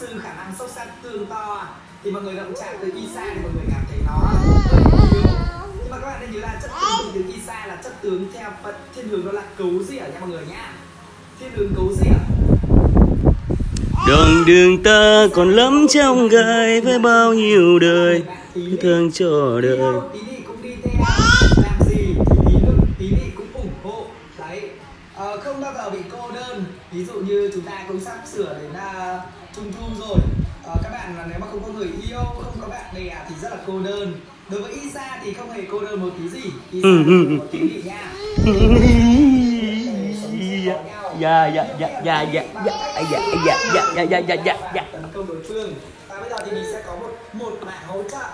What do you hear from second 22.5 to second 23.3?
nữa tí đi